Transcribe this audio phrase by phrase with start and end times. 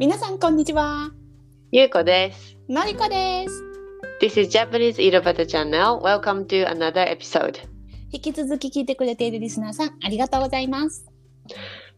[0.00, 1.10] 皆さんこんにちは。
[1.72, 2.56] ゆうこです。
[2.70, 3.62] のりこです。
[4.22, 6.00] This is Japanese Better Channel.
[6.00, 7.58] Welcome to another episode.
[8.10, 11.04] 引き続き聞いてくれているリスナーさん、ありがとうございます。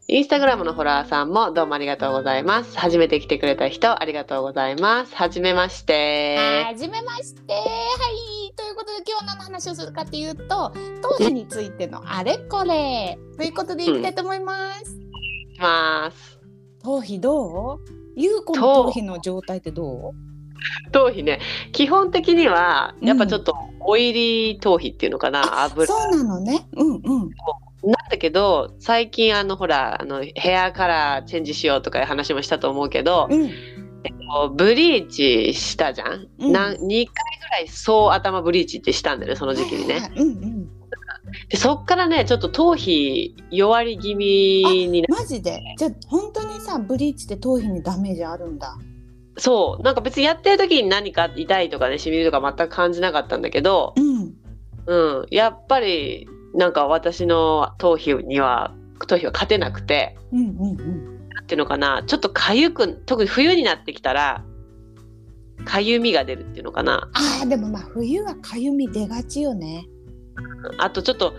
[0.09, 2.77] インスタグラムのフォロワーさんもどうもありがとうございます。
[2.77, 5.15] 初めて来てくれた人ありがとうございます。
[5.15, 6.65] はじめまして。
[6.67, 7.53] はじめまして。
[7.53, 8.53] はい。
[8.57, 10.73] ということで今日何の話をするかっていうと、
[11.03, 13.17] 頭皮についてのあれこれ。
[13.37, 14.99] ということでいきたいと思います。
[15.53, 16.32] いきます。
[16.83, 17.79] 頭皮どう？
[18.17, 18.91] ゆうこの頭。
[18.93, 20.13] 皮の状態ってど
[20.93, 21.41] 頭皮ね、
[21.73, 25.87] 基本的にはやっぱちょっとオイリー頭皮っていうのかな、う油。
[25.87, 26.67] そうなのね。
[26.77, 27.03] うんうん。
[27.85, 33.49] なんだけど最近あのほらあのヘアカラーチェンジしようとかいう話もしたと思うけど、うん。
[33.49, 36.53] こうブリーチしたじゃん、うん。
[36.53, 36.89] なん2回ぐ
[37.51, 40.82] らい総頭ブリーチってしたんだよねその時期にね、はいはいはいうんうん。
[41.49, 45.61] でそっからねちょっと頭皮弱り気味になマジで？
[45.79, 48.77] じゃあ本当にさブリーチって頭皮にダメージあるんだ。
[49.39, 54.35] そうなんか別にやってる時に何か痛いとかねしみるとか全く感じなかったんだけどうん。
[54.87, 61.29] うんやっぱりなんか私の頭皮には頭皮は勝てなくてうんうんうん。
[61.31, 62.03] なんていうのかな？
[62.07, 64.45] ちょっと痒く特に冬になってきたら
[65.65, 69.87] 痒みが出るっていうのかなああでもまあ冬はかゆみ出がちよね。
[70.79, 71.35] あとちょっと老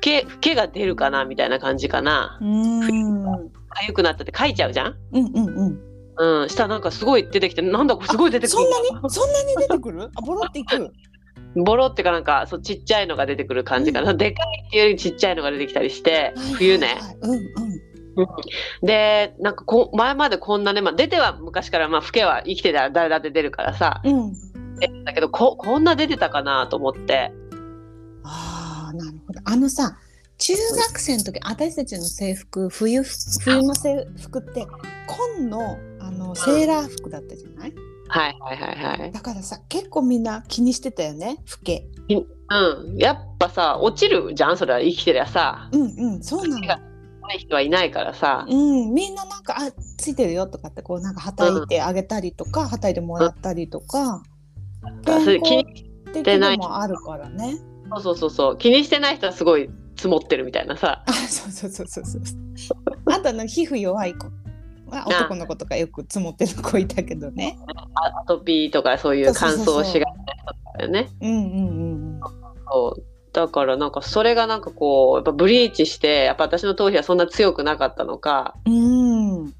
[0.00, 3.24] け老けが出るかなみたいな感じかなうーん。
[3.24, 3.50] うん
[3.88, 4.96] 痒くなったって書いちゃうじゃん？
[5.12, 5.80] うんうん。
[6.42, 9.10] うんしたらなんかすごい出てきてなんだこれすごい出てくるそんなに？
[9.10, 10.02] そんなに出てくる？
[10.02, 10.92] あボロっていく？
[11.54, 17.16] ボロってかなんかそうちっちゃいのが出てくる感じかな、でかいっていうよりちっちゃいのが出てきたりして冬ね、はいはいはい。
[17.22, 18.86] うんうん。
[18.86, 24.32] でなんかこ前までこんなね、まあ、出ては昔からまあ老けは生きてたら誰だって出るからさうん。
[25.04, 27.32] だけどここんな出てたかなと思って
[29.44, 29.52] ど。
[29.52, 29.98] あのさ
[30.38, 34.66] 中学生の時私たちの制服冬冬の制服って
[35.06, 37.74] 紺のあのセーラー服だったじゃない？
[38.08, 41.86] はいはいはいはいだからさ結構みんな気にしてたよね老け。
[42.08, 44.56] うんやっぱさ落ちるじゃん？
[44.56, 46.66] それは生きてりゃさうんうんそうなの。
[46.66, 54.22] ない人はいないからさうん、みんななんかあついてるよとかってこうなんかはたいてあげたりとか、はたいてもらったりとか、
[55.04, 55.64] それ気に
[56.12, 57.54] 的でもあるからね。
[57.90, 62.22] そうそうそうそう気にしてない人はすごい積もってるみたいなさあそうそうそうそうそう。
[63.12, 64.26] あとあの皮膚弱い子
[64.88, 67.58] は男の子とかよく積もってる子いたけどね。
[67.94, 72.20] アトピーとかそういう乾燥しがちな人だよねうんうんうん
[72.70, 79.44] そうだからなんかそれがなんかこうやっぱブリーチしてやっぱ私の頭皮はそんな強くなかったのかうん。
[79.44, 79.54] うん。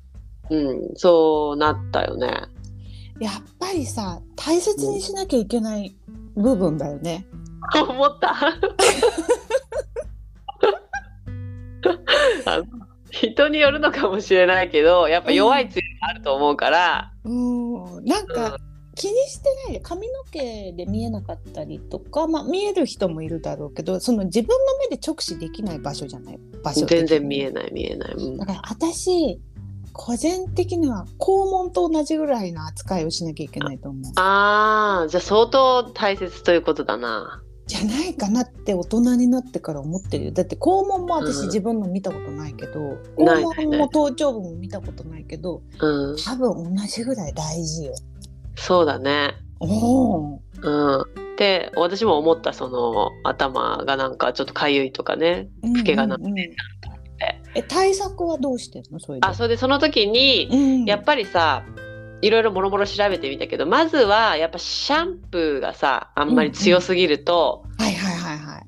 [0.50, 2.26] うんそうなったよね
[3.20, 5.94] やっぱりさ大切にしなきゃいけない
[6.34, 7.26] 部分だよね。
[7.88, 8.34] 思った。
[12.46, 12.64] あの
[13.10, 18.04] 人によるのかもしれないけどやっぱ弱い強いがあると思うから、うん。
[18.04, 18.56] なんうんか
[18.94, 24.54] 気にしてないで髪の毛で見えなかったりとか、まあ、見える人もいるだろうけどその自分の
[24.90, 26.38] 目で直視できない場所じゃない？
[26.62, 28.36] 場所全然見ええない見えない、うん。
[28.36, 29.40] だから私
[29.92, 34.02] 個人的には肛門と同じぐらいの扱いをしなきゃいけないと思う。
[34.16, 40.32] あーじゃあ相当大切ということだなじゃないかなって大人になってから思ってるよ。
[40.32, 41.46] だって肛門も私うん。
[41.46, 46.16] 自分の見たことないけど、ない肛門も頭頂部も見たことないけどうん。
[46.16, 47.94] 多分同じぐらい大事よ。
[48.56, 49.36] そうだね。
[49.60, 50.38] おー。
[50.62, 51.36] うん。
[51.36, 55.48] で私も思ったその頭がなんかちょっとかゆいとかね。
[55.62, 56.54] 老けがなってうんうんうん
[57.54, 58.98] え対策はどうしてんの？
[58.98, 59.26] それで。
[59.26, 60.84] あそれでその時にうん。
[60.86, 61.64] やっぱりさ
[62.22, 68.60] いろいろもろもろ調べてみたけどまずはやっぱシャンプーがさあんまり強すぎると、はいはいはいはい。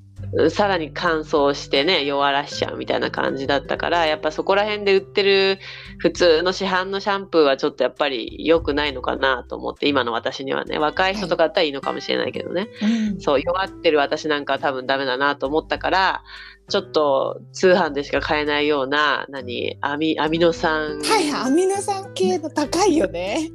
[0.51, 5.59] さらに乾燥してね弱らしちゃうみたいな感じだったからやっぱそこら辺で売ってる
[5.99, 10.79] 普通の市販のシャンプーはちょっとやっぱり良くないのかなと思って今の私にはね。
[10.79, 13.21] 若い人とかだったらいいのかもしれないけどね、うん。
[13.21, 16.23] そう弱ってる私なんかは多分ダメだなと思ったから
[16.69, 23.51] ちょっと通販でしか買えないような何アミアミノ酸はいはいアミノ酸系の高いよね。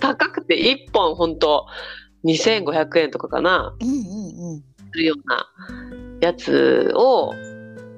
[0.00, 1.66] 高くて1本ほんと
[2.24, 4.60] 2500円とかかなうんうんうん。
[4.92, 5.46] するような
[6.20, 7.34] やつを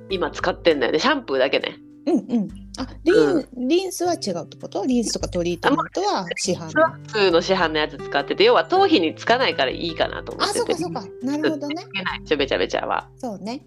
[0.08, 1.76] 今使ってんだよねシャンプーだけね
[2.06, 2.48] うんうん。
[2.78, 4.86] あリン、リンスは違うってこと？
[4.86, 6.92] リンスとかトリートメントは市販の。
[6.92, 11.26] 普通の市販のやつ使ってて要は頭皮につかないからいいかなと思あっててそうかそうか。
[11.26, 11.74] なるほどね。
[11.82, 13.62] つけないちょべちゃべちゃはそうね。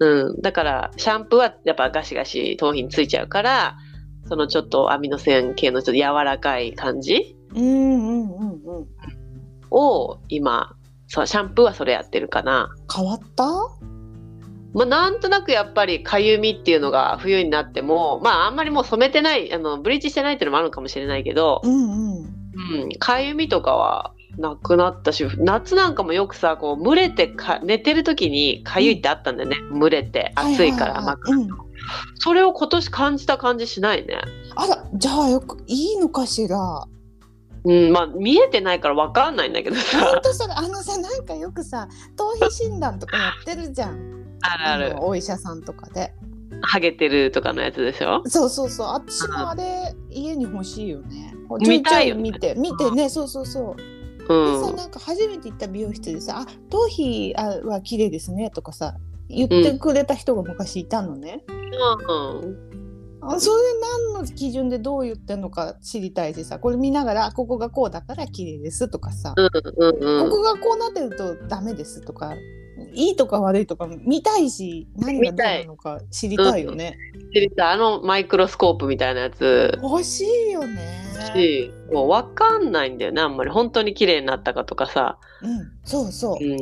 [0.00, 0.40] うん。
[0.40, 3.76] だからシャンプーはやっぱガシガシ頭皮についちゃうから
[4.28, 8.86] そのちょっとアミノ酸系のちょっと柔らかい感じうんうんうんうん。
[9.70, 10.74] を今
[11.06, 12.68] そうシャンプーはそれやってるかな。
[12.94, 13.44] 変わった？
[14.74, 22.82] まあ、なんとなくやっぱりかゆみっていうのが冬になってもまああんまりもう染めてないあのブリーチしてないっていうのもあるかもしれないけどうんうん。
[22.82, 22.88] うん。
[22.98, 31.48] かゆみとかはなくなったし夏なんかもよくさこう蒸れてか寝てる時にかゆいってあったんだよね、蒸れて暑いからはは真っ赤はうん。
[32.16, 34.20] それを今年感じた感じしないね。
[34.56, 36.86] あらじゃあよくいいのかしら？
[37.64, 40.22] うん、まあ見えてないからわかんないんだけどほさん。
[40.22, 44.36] とそれあのさなんかよくさ頭皮診断とかやってるじゃん。
[44.42, 44.94] あるある。
[44.94, 46.12] のお医者さんとかで。
[46.62, 48.22] ハゲてるとかのやつでしょ？
[48.26, 48.86] そうそうそう。
[48.88, 51.34] 私もあれ家に欲しいよね。
[51.60, 52.22] 見たいよね。
[52.22, 53.08] 見て見てね。
[53.08, 53.97] そうそうそう
[54.28, 54.60] うん。
[54.60, 58.96] でさなんか初めて行った美容室でさ「あ頭皮あは綺麗ですね」とかさ
[59.28, 62.68] 言ってくれた人が昔いたのね、うん
[63.20, 63.56] あそれ
[64.14, 72.34] 何の基準でどう言ってんのか知りたいしさこれ見ながらあ「ここがこうだから綺麗です」とかさ、うんうんうんここがこうなってるとダメですとか
[72.94, 76.96] いいとか悪いとか見たいし何がどうなのか知りたいよね。
[77.34, 81.07] 知りたいあのマイクロスコープみたいなやつ欲しいよね。
[81.20, 83.50] し、もう分かんないんだよねあんまり。
[83.50, 86.44] 本当に綺麗になったかとかさ、うん、そうそう。
[86.44, 86.58] うん、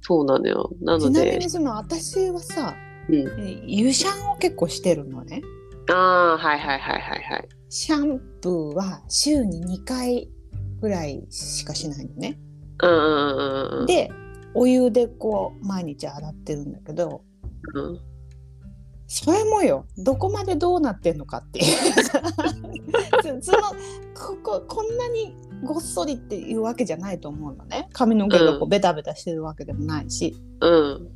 [0.00, 0.70] そうなのよ。
[0.82, 2.74] なちなみのでにその私はさ、
[3.08, 5.42] うん、え湯シャンを結構してるのね。
[5.90, 7.48] ああはいはいはいはいはい。
[7.68, 10.28] シャンプーは週に2回
[10.80, 12.38] ぐらいしかしないのね。
[12.82, 13.86] うんうんうんうん。
[13.86, 14.10] で
[14.54, 17.22] お湯でこう毎日洗ってるんだけど
[17.74, 18.00] うん
[19.08, 21.74] それもよどこまでどうなってんのかっていう。
[23.40, 23.62] そ その
[24.14, 27.88] こここんなにごっそりっていうわけじゃないと思うのね。
[27.92, 31.08] 髪の毛がこううベタベタしてるわけでもないし、うん。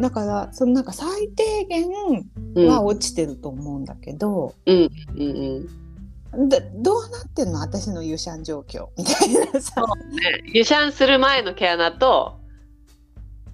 [0.00, 1.88] だからそのなんか最低限
[2.56, 2.68] うん。
[2.68, 7.60] は落ちてると思うんだけど、うんうんでどうなってんの？
[7.60, 9.82] 私の湯シャン状況みたいなさ。
[9.82, 12.41] ね湯シャンする前の毛穴と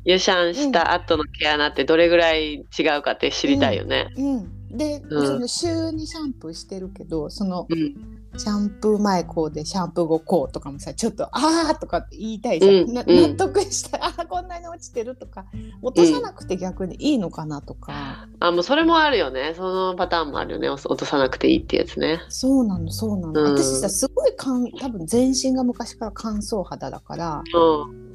[0.05, 4.09] 湯シャンした後の毛穴ってどれぐらい違うかって知りたいよね。
[4.17, 5.27] うん、で、うん。
[5.27, 8.19] その週にシャンプーしてるけどそのうん。
[8.37, 12.95] シャンプー前こうでシャンプー後こうとかもさちょっと「あー」とかって言いたいじゃうんうん。
[12.95, 15.47] 納得して「あーこんなに落ちてる」とか
[15.83, 19.55] 落とさなくて逆にいいのかなとか、あもうそれもあるよね。
[19.57, 20.69] そのパターンもあるよね。
[20.69, 22.21] 落とさなくていいってやつね。
[22.29, 23.53] そうなのそうなの、うん。
[23.57, 28.08] 私さすごいかん多分全身が昔から乾燥肌だからうん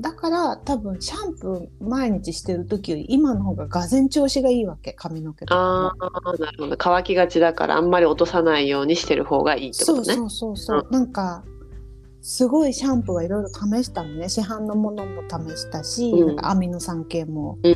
[0.00, 6.06] だから多分シャンプー毎日してる時より今の方ががぜん調子がいいわけ髪の毛とかも。
[6.06, 6.10] あ。
[6.24, 6.76] あなるほど。
[6.78, 10.04] 乾きがちだからあんまり落とさないようにしてる方がいいってことね。
[10.04, 11.44] そうそうそうそう、なんか
[12.20, 14.28] すごいシャンプーはいろいろ試したのね。
[14.28, 16.26] 市販のものも試したし、うん。
[16.28, 17.74] なんかアミノ酸系も、う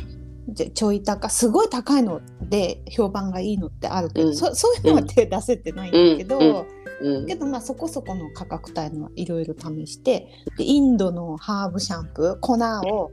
[0.49, 4.35] じゃちょい高すごい高いので評判がいいのってあるけど、うん。
[4.35, 6.65] そそういうのは手出せてないんだけど、
[7.01, 7.15] うん。
[7.17, 12.53] うんけどまあそこそこの価格帯のいろいろ試してでインドのハーブシャンプー粉
[12.89, 13.11] を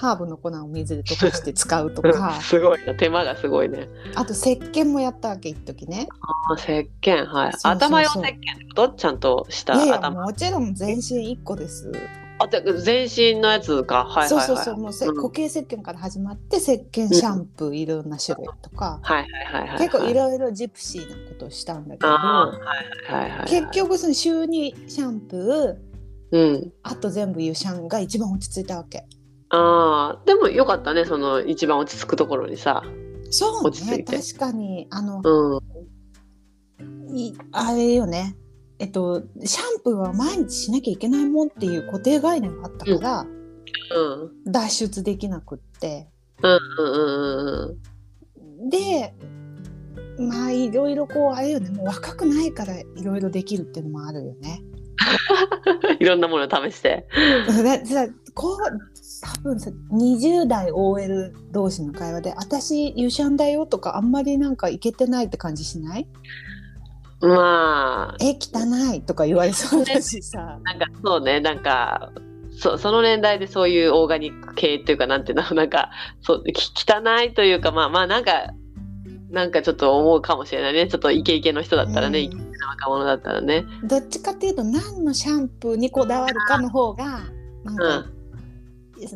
[0.00, 2.32] ハーブの粉を水で溶かして使うとか。
[2.40, 2.94] すごいな。
[2.94, 3.86] 手間がすごいね。
[4.14, 6.08] あと石鹸もやったわけ一時ね。
[6.50, 7.26] あ石鹸。
[7.26, 7.52] はい。
[7.62, 8.22] 頭用石鹸。
[8.22, 8.38] って
[8.74, 10.22] ことちゃんとしたいやいや頭？
[10.22, 11.92] もちろん全身1個です。
[12.42, 14.46] あで全身のやつかはいはいはい。
[14.46, 19.78] そうそうそうもうせ、うん固形石鹸から始まって石鹸シャンプーいろんな種類とか、はいはいはいはい。
[19.78, 22.52] 結構いろいろジプシーなことをしたんだけど、は
[23.08, 23.48] いはいはいはい。
[23.48, 25.90] 結局その週にシャンプー
[26.32, 26.72] うん。
[26.82, 29.04] あと全部湯シャンが一番落ち着いたわけ
[29.50, 32.82] ああでもよかったねその一番落ち着くところにさ。
[33.32, 37.16] そうね確かにあの、うん。
[37.16, 38.36] いあれよね
[38.80, 44.52] えっとシャンプーは毎日しなきゃいけないもんっていう固定概念があったから、うん。
[44.52, 46.08] 脱出できなくって。
[48.70, 49.14] で
[50.18, 51.70] まあいろいろこうあれよね。
[51.70, 54.62] もう若くないからいろいろできるっていうのもあるよね。
[56.00, 57.06] いろんなものを試して。
[57.62, 58.58] だってさこう
[59.22, 66.08] 多分さ20代 OL 同士の会話で「私ユシャンだよ」とかあんまりなんかいけてないって感じしない？
[67.20, 68.16] まあ。
[68.20, 70.58] え汚いとか言われそうだしさ。
[70.62, 71.40] なんかそうね。
[71.40, 72.12] なんか
[72.50, 75.44] そその年代でそういうオーガニック系っていうかなんていうの？
[75.54, 75.90] なんか
[76.22, 78.52] そうき汚いというかまあまあなんか
[79.30, 80.88] なんかちょっと思うかもしれないね。
[80.88, 83.64] ちょっとイケイケの人だったらね、うんイケイケな若者だったらね。
[83.84, 87.20] どっちかっていうと何のシャンプーにこだわるかの方が
[87.64, 88.06] なんか、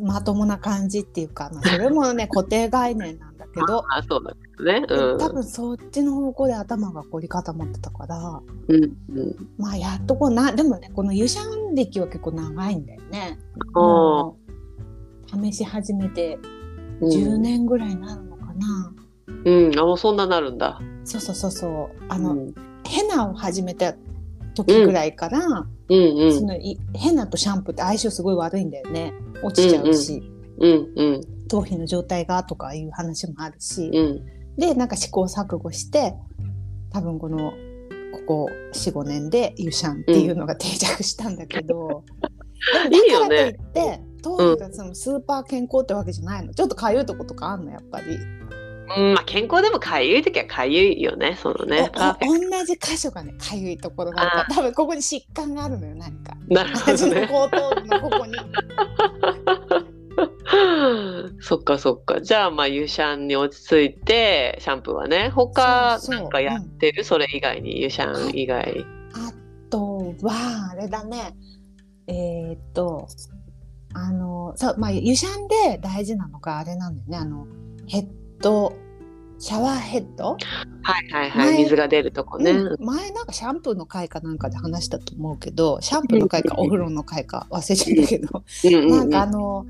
[0.02, 3.18] まともな感じっていうか、まあ、それもね固定概念
[3.54, 4.84] けど、あそうなんですね。
[4.88, 5.18] うん。
[5.18, 9.49] 多分そっちの方向で頭が凝り固まってたからうんうん。
[9.56, 10.52] まあやっとこうな。
[10.52, 13.38] でもねこのユシャン歴は結構長いんだよね。
[13.75, 14.37] おも
[15.32, 18.92] う試し始めてー10年ぐらいになるのかな。
[19.26, 20.80] うん、うん、あもうそんななるんだ。
[21.04, 22.04] そうそうそうそう。
[22.08, 22.54] あの、うん。
[22.84, 23.94] ヘナを始めた
[24.54, 26.34] 時ぐらいから、うんうん。
[26.34, 29.12] そのいヘナとシャンプーって相性すごい悪いんだよね。
[29.42, 30.33] 落ちちゃうし、うんうん
[31.49, 34.25] 頭皮の状態がとかいう話もあるし、うん。
[34.56, 36.14] でなんか試行錯誤して
[36.92, 37.52] 多分この
[38.12, 42.04] ここ45年でユシャンっていうのが定着したんだけど、
[42.88, 51.37] で いいよもだからといねって頭皮がそのスーパー健康ってわけじゃないのちょっとかゆいとことかあんのやっぱり、うん、まあ健康でもかゆい時はかゆいよね。
[51.40, 51.90] そのね。
[52.20, 56.34] 同じ箇所がねかゆいところがあ多分ここに疾患があるのよ何か。
[56.49, 56.54] ト。
[56.54, 57.26] なるほどね。
[57.32, 58.32] 後頭部のここに。
[61.40, 62.20] そっかそっか。
[62.20, 65.30] じゃあまあユシャンに落ち着いてシャンプーはね。
[65.34, 68.84] 他なんかやってる、それ以外にユシャン以外。
[69.14, 69.32] あ
[69.70, 71.36] とはあれだね
[72.06, 73.08] えーっと
[73.94, 77.46] あのそうまあ湯シャンで大事なのがあれなんだよねあの
[77.86, 78.06] ヘッ
[78.40, 78.72] ド
[79.38, 80.36] シャワーヘッド、
[80.82, 81.48] はいはいはい。
[81.54, 82.52] 前水が出るとこね。
[82.52, 89.66] うん前なんかシャンプーの回かなんかで話したと思うけどシャンプーの回かお風呂の回か忘れちゃったけど、なんかあの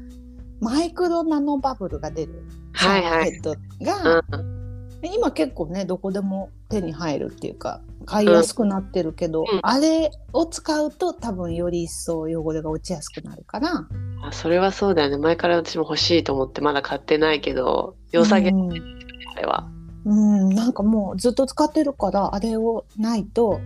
[0.65, 2.43] マイクロナノバブルが出る。
[2.75, 3.55] シャワーヘッド
[3.85, 4.91] が、うん。
[5.03, 9.47] 今結構ねどこでも手に入るっていうか買いやすくなってるけど、ん。
[9.63, 13.87] あれを使うと多分より一層汚れが落ちやすくなるから。
[14.23, 15.19] あそれはそうだよね。
[15.19, 18.73] 前から私も欲しいと思ってまだ買ってないけど、良さげ、うん。
[18.73, 19.69] あれは。
[20.07, 23.61] うん、なんかもうずっと使ってるからあれをないと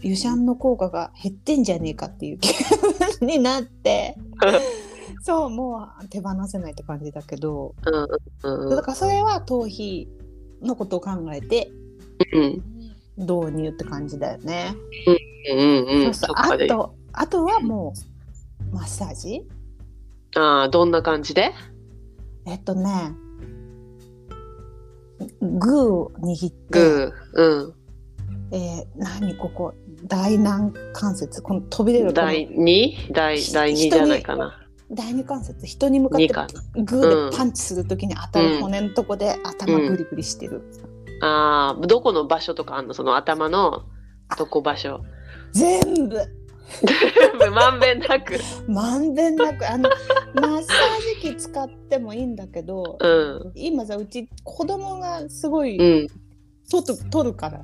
[0.00, 2.52] 湯シャンの効果が減ってんじゃねえかっていう気
[3.20, 4.16] 分になって
[5.24, 10.06] そうもう手放せないって感じだけどうんうんだからそれは頭皮
[10.60, 11.70] のことを考えて
[12.34, 12.62] うん
[13.16, 14.74] 導入って感じだよね。
[15.50, 16.14] うんうんうん。
[16.14, 17.94] そうそうあとあとはも
[18.70, 19.46] うマッサージ？
[20.36, 21.52] ああどんな感じで？
[22.44, 23.12] えっとね
[25.40, 27.40] グーを握って、グー。
[27.40, 27.74] うん。
[28.50, 29.72] えー何ここ？
[30.06, 31.40] 大軟関節？
[31.40, 32.96] この飛び出る第二？
[33.12, 34.60] 第第二じゃないかな。
[34.94, 36.28] 第二関節人に向かって
[36.82, 40.62] グーでパンチするときに当たる骨のとこで頭グリグリしてる、
[41.20, 42.94] ああどこの場所とかあんの？
[42.94, 43.84] その頭の
[44.38, 45.00] どこ場所。
[45.52, 46.18] 全部。
[47.52, 48.38] まんべんなく。
[48.66, 49.70] まんべんなく。
[49.70, 49.90] あの
[50.34, 53.52] マッサージ機使ってもいいんだけどうん。
[53.54, 56.08] 今さうち子供がすごいうん。
[56.70, 57.60] 取る取るから。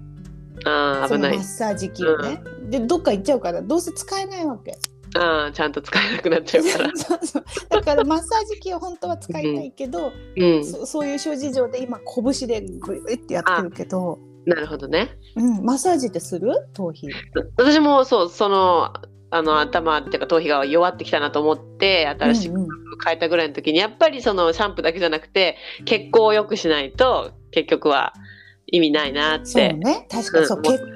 [0.67, 1.37] ああ危ない。
[1.37, 1.45] マッ。
[1.45, 4.79] サージ機をね、でどっか行っちゃうからどうせ使えないわけ
[5.17, 6.91] ああちゃんと使えなくなっちゃうから。
[6.97, 10.65] そうそうだからマッサージ機を本当は使いたいけど、うん。
[10.65, 12.01] そそういう諸事情で今
[12.39, 15.11] 拳でグイってやってるけど、なるほどね。
[15.37, 17.09] うん、マッサージってする頭皮？
[17.57, 18.93] 私もそうその
[19.31, 22.69] あの頭っていうか頭皮が弱ってきたなと思って新しくうんうん
[23.03, 28.13] 変えたぐらいの時にやっぱりそのシャンプーだけじゃなくて血行を良くしないと結局は
[28.67, 29.73] 意味ないなっそうて。
[29.73, 30.95] ね確かにそう、うん血行ね、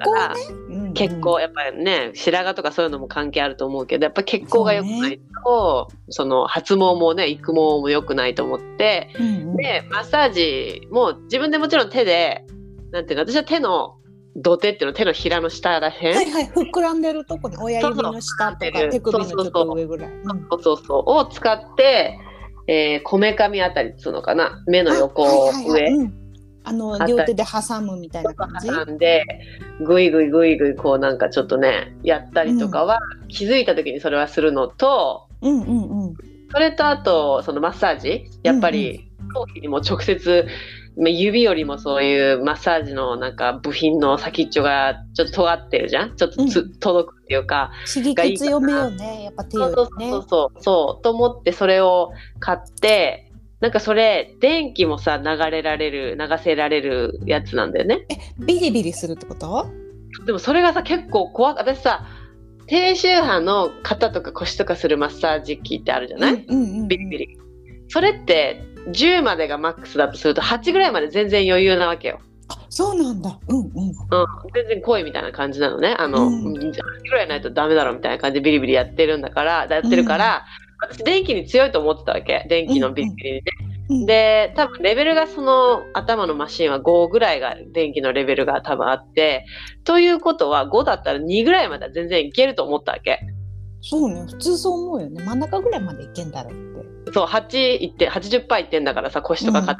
[0.69, 12.45] うんうん血行やっぱりね白髪とかそういうのも関係あると思うけどやっぱ血行が良くないとそ,、の発毛もね育毛も良くないと思ってうんでマッサージも自分でもちろん手で
[12.91, 13.97] なんていうの私は手の
[14.37, 20.13] 土手っていうの手のひらの下らへん、はいはい膨らんでるとこに親指の下とか手首のちょっと上ぐらい、う
[20.49, 22.19] そうそうそうを使って
[23.03, 26.24] こめかみあたりっつうのかな目の横あはいはいはい上うん
[26.65, 28.67] あの両手で挟むみたいな感じ？
[28.67, 29.23] 挟んで
[29.85, 36.13] ぐいぐいぐいぐいこうなんかちょっとねやったりとかは、気づいた時にそれはするのとうんうんうん。
[36.51, 38.25] それとあとそのマッサージ？
[38.43, 40.47] やっぱり頭皮にも直接
[40.97, 46.15] まあ指よりもそういうマッサージのなんか部品の先っちょがちょっと尖ってるじゃん？
[46.15, 50.63] ちょっとつ、う届くっていうか刺激強めよねやっぱ手よりねそうそうそう。
[50.63, 53.24] そうと思ってそれを買って
[53.65, 58.05] なんかそれ電気もさ流れられる流せられるやつなんだよね。
[58.37, 59.65] ビリビリするってこと？
[60.23, 62.05] でもそれがさ結構怖く私さ
[62.67, 66.87] 低周波の肩とか腰とかするマッサージ機ってあるじゃない、うんうんうんうん。
[66.87, 67.37] ビリビリ。
[67.87, 72.19] それって10までがマックスだとすると8ぐらいまで全然余裕なわけよ、
[72.49, 73.39] あそうなんだ。
[73.47, 73.65] うんうん。
[73.65, 73.95] うん、
[74.53, 75.95] 全然濃いみたいな感じなのね。
[75.97, 76.53] あの、うん。
[76.53, 76.71] 8
[77.09, 80.45] ぐらいないとダメだろみたいな感じでビリビリやってるんだからやってるから、
[80.79, 82.45] 私電気に強いと思ってたわけ。
[82.49, 89.45] 電気のビリビリにね、うんで多分レベルがその頭のマシンは5ぐらいが電気のレベルが多分あって
[89.83, 93.19] ということは5だったら2ぐらいまでは全然いけると思ったわけ。
[93.81, 94.25] そうね。
[94.25, 95.23] 普通そう思うよね。
[95.23, 97.11] 真ん中ぐらいまでいけんだろうって。
[97.13, 99.77] そう8いって80パーいってんだからさ腰とか肩、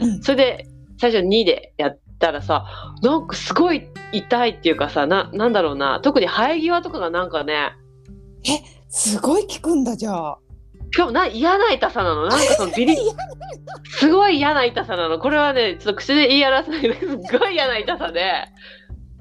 [0.00, 0.22] うん。
[0.22, 0.68] それで
[1.00, 2.64] 最初2でやったらさ
[3.02, 5.98] なんかすごい痛いっていうかさななんだろうな。
[6.00, 7.72] 特に生え際とかがなんかね
[8.88, 10.38] すごい効くんだじゃあ。
[10.92, 12.26] しかもな嫌な痛さなの。
[12.26, 12.96] なんかその ビリ
[13.98, 15.18] すごい嫌な痛さなの。
[15.18, 18.44] これはねちょっと口で言い表せないけどすっごい嫌な痛さで。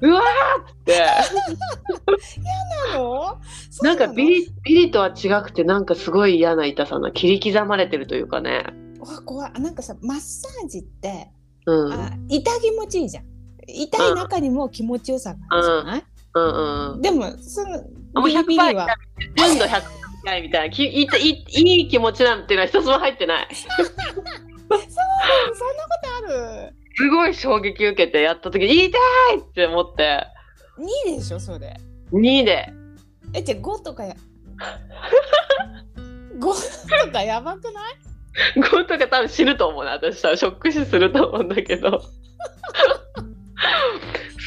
[0.01, 0.24] うわー
[0.72, 1.00] って。
[2.92, 3.40] なの？
[3.84, 8.66] なんかビリビリとは違くてなんかすごい嫌な痛さな切り刻まれてるというかね。
[9.00, 9.51] わ怖い。
[9.54, 11.32] あなんかさマッサージって、
[11.66, 11.94] うん。
[11.94, 13.25] あ痛気持ちいいじゃん。
[13.68, 17.01] 痛い中にも気持ちよさがあるじゃない、うんうん。
[17.01, 17.77] でもその
[18.15, 18.88] あもうビリビリは。
[19.38, 19.81] 純度100
[20.23, 20.75] 回みたいな。
[20.75, 23.47] きいいいいい気持ちなんていうのは一つも入ってない。
[23.53, 24.89] そうそんなこ
[26.03, 26.73] とある？
[26.95, 28.97] すごい衝撃受けてやった時に痛
[29.35, 29.39] い！
[29.39, 30.25] って思って。
[31.07, 31.77] 2でしょそれ。
[32.11, 32.73] 2で。
[33.33, 34.15] えじゃあ5とかや。
[36.39, 37.97] 5とかやばくない
[38.57, 40.35] ？5とか多分死ぬと思うな私は。
[40.38, 42.01] ショック死すると思うんだけど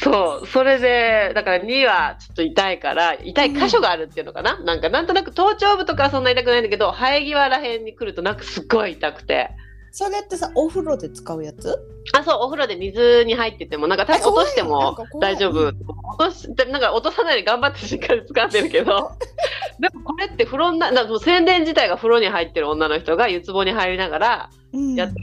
[0.03, 9.51] そうそれでだから2はちょっと痛いから痛い箇所があるっていうのかな、なんかなんとなく頭頂部とかはそんな痛くないんだけど生え際らへんに来るとなんかすっごい痛くて。
[9.97, 11.79] それってさお風呂で使うやつ？
[12.13, 15.69] あそうお風呂で水に入っててもなんか多分落としても大丈夫。
[15.69, 15.73] う
[16.19, 19.11] 落としてなんか落とさないで頑張ってしっかり使ってるけど。
[19.79, 24.95] でもこれって風呂ななもう宣伝自体が風呂に入ってる女の人が湯壺に入りながらうん。
[24.95, 25.15] やって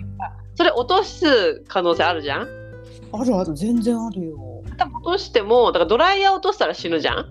[0.54, 2.61] それ落とす可能性あるじゃん？
[3.12, 3.54] あるある。
[3.54, 4.62] 全然あるよ。
[4.78, 7.26] 多分落としてもだからドライヤー落としたら死ぬじゃん？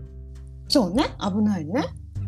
[0.68, 1.06] そうね。
[1.20, 1.84] 危ないね。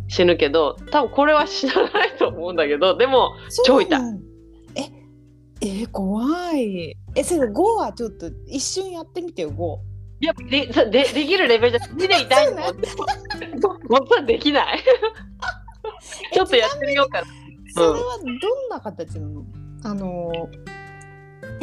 [0.07, 3.31] 死ぬけど多分これは死なないと思うんだけどでも
[3.65, 4.01] 超痛い。
[5.61, 6.95] ええ怖い。
[7.15, 9.77] えそれ5はちょっと一瞬やってみてよ5
[10.21, 12.63] いやでででできるレベルじゃ2で痛いの？
[13.61, 14.79] そう本当はできない。
[16.33, 17.27] ちょっとやってみようかな。
[17.75, 19.43] それはどんな形なの？
[19.85, 20.31] あの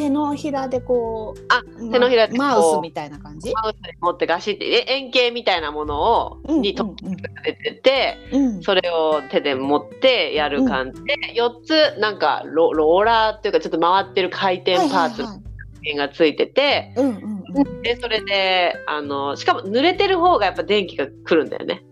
[0.01, 3.53] 手のひらでこうあま手のひらでマウスみたいな感じ？
[3.53, 6.95] マウスで持ってガシってえ円形みたいなものを、うんにと
[7.43, 8.63] 出ててうんうん。
[8.63, 15.95] それを手で持ってやる感じで、4つなんかロローラーっていうかちょっと回ってる回転パーツはいはいはい。
[15.95, 17.81] がついてて、うんうんうん。
[17.81, 21.83] でそれであのしかも濡れてる方がやっぱ電気が来るんだよね。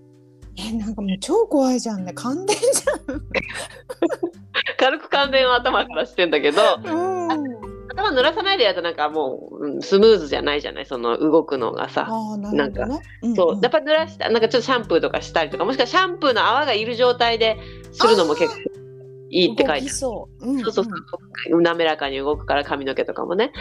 [0.57, 2.13] えなんかもう超怖いじゃんね。
[2.13, 2.63] 感電じ
[4.77, 7.58] 軽く感電を頭からしてんだけどゃんうん
[7.89, 12.07] 頭濡らさないでやるとなんかもう、うんスムーズじゃないじゃないその動くのがさ。
[12.37, 12.73] なん
[13.35, 13.59] そう。
[13.61, 17.57] やっぱ濡らしたなんかちょっとシャンプーとかしたりとかもしくはシャンプーの泡がいる状態で
[17.91, 18.61] するのも結構
[19.31, 19.89] いいって書いてある。
[19.89, 20.45] そう。
[20.47, 20.91] うんそうそうそ
[21.57, 21.61] う。
[21.61, 23.51] 滑らかに動くから髪の毛とかもね。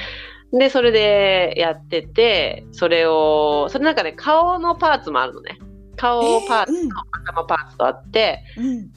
[0.53, 5.59] でそれでやっててそれをそれなんかね顔のパーツもあるのね。
[5.97, 6.89] 顔パーツ、うん
[7.27, 8.91] 頭パーツとあってうん。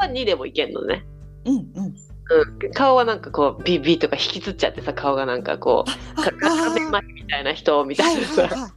[0.00, 1.04] 顔は2でもいけんのね。
[1.44, 1.58] うんう
[1.88, 1.94] ん
[2.30, 8.70] うん、顔はなんかこうビビとか引きつっちゃってさ顔がなんかこうかあかめまみたいな人みたいなさ、はいはいはい。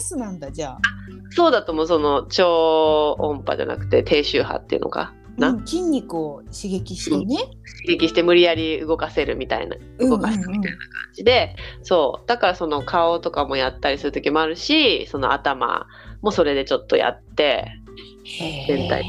[0.00, 0.78] EMS なんだじゃあ。
[1.30, 7.36] そうだともうその超音波じゃなくて低周波っていうのかな、うん筋肉を刺激してね。
[7.86, 10.68] 刺激して無理やり動かせるみたいな動かすみたいな感
[11.14, 12.28] じで、そう。
[12.28, 15.86] だからその顔とかもやったりする時もあるしその頭
[16.20, 17.66] もそれでちょっとやって
[18.68, 19.04] 全体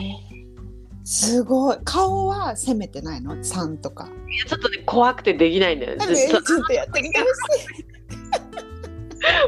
[1.03, 1.77] すごい。
[1.83, 4.09] 顔は攻めてないの？3とか。
[4.29, 6.05] いやちょっとね怖くてできないんだよね。
[6.05, 7.29] ちずょっとやってみてほし
[7.79, 7.85] い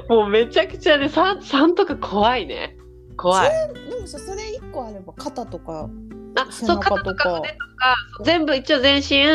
[0.09, 2.77] もうめちゃくちゃね 3, 3とか怖いね。
[3.17, 3.49] 怖い。
[3.89, 5.89] でもさそれ1個あれば肩とか
[6.35, 7.39] あ背そう肩中とか。
[7.39, 9.25] 腕とか全部一応全身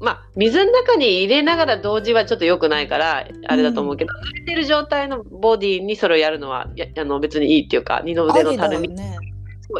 [0.00, 8.88] まあ水の中に入れながら同時はちょっと良くないからあれだと思うけど、濡れてる状態のボディにそれをやるのはやあの別にいいっていうか二の腕のたるみ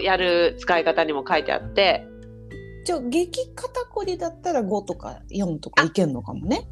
[0.02, 2.06] やる使い方にも書いてあって。
[2.84, 6.66] じゃあ激肩こりだったら5とか4とかいけんのかもね。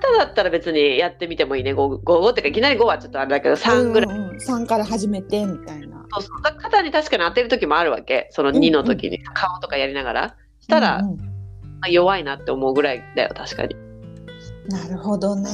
[0.00, 1.72] 肩だったら別にやってみてもいいね。
[1.72, 6.04] 5, 5ってかいきなり5はちょっとあれだけど3ぐらい、うんうん、3から始めてみたいな。
[6.10, 6.42] そうそう。
[6.42, 8.28] だ肩に確かに当てる時もあるわけ。
[8.32, 10.36] その2の時に顔とかやりながら。
[10.60, 11.16] したら、うんうん。
[11.18, 11.26] ま
[11.82, 13.76] あ弱いなって思うぐらいだよ確かに。
[14.68, 15.50] なるほどね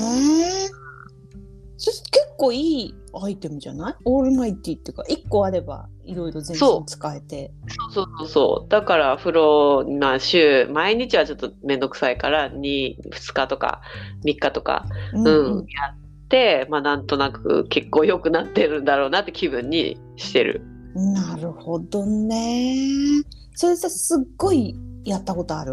[1.81, 2.03] 結
[2.37, 3.95] 構いいアイテムじゃない？
[4.05, 6.81] オールマイティっていうか1個あればいろいろ全そう。
[6.81, 7.53] 身使えて。
[7.95, 13.81] そうそうそうだから風呂まあ週毎日はちょっと面倒くさいから 2, 2日とか
[14.25, 15.27] 3日とか、ううん。
[15.27, 15.97] うんやっ
[16.29, 20.63] てまあなんとなく結構良くなってるんだろうなって気分にしてる。
[20.95, 23.23] なるほどね。
[23.55, 25.73] それさすっごいやったことある？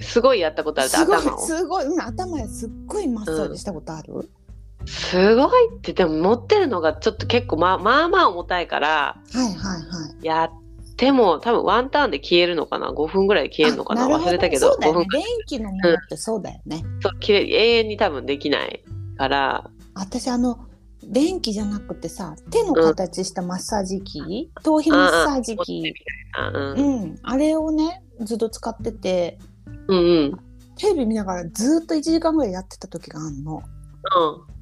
[0.00, 1.20] すごいやったことあるすごい。
[1.38, 4.28] すごい、うん、頭ですっごいマッサージしたことある、
[4.86, 9.78] すごいってでも持ってるのがちょっと結構まあまあまあ重たいからはいはいは
[10.22, 10.24] い。
[10.24, 10.50] やっ
[10.96, 14.06] ても多分ワンターンで消えるのかな？5分ぐらいで消えるのかな？
[14.06, 18.84] 忘れたけど5ね分電気のものってそうだよね、そう消え永遠に多分できない
[19.16, 19.70] から。
[19.94, 20.66] 私あの
[21.02, 25.94] 電気じゃなくてさ手の形したマッサージ機、頭皮マッサージ機？
[26.36, 26.78] あうん。
[26.78, 27.18] うん。
[27.22, 29.38] あれをねずっと使ってて。
[29.88, 30.38] うんうん。
[30.76, 33.56] テレビ見ながらずっと1時間ぐらいやってた時があんの。
[33.56, 34.53] うん